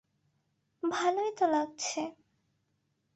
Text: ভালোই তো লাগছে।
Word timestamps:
ভালোই 0.83 1.31
তো 1.37 1.45
লাগছে। 1.47 2.01